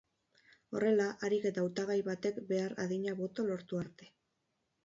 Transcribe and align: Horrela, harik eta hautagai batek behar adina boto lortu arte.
Horrela, 0.77 1.09
harik 1.27 1.45
eta 1.51 1.63
hautagai 1.65 1.99
batek 2.09 2.39
behar 2.53 2.75
adina 2.87 3.17
boto 3.23 3.49
lortu 3.51 3.83
arte. 3.83 4.13